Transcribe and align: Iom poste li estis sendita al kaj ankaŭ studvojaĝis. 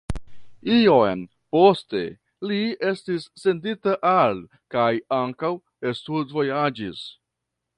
Iom 0.75 1.19
poste 1.55 2.01
li 2.51 2.57
estis 2.93 3.27
sendita 3.43 3.93
al 4.13 4.41
kaj 4.77 4.89
ankaŭ 5.19 5.53
studvojaĝis. 6.01 7.05